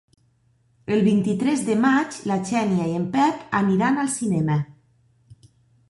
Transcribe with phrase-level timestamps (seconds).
[0.95, 4.61] El vint-i-tres de maig na Xènia i en Pep aniran al cinema.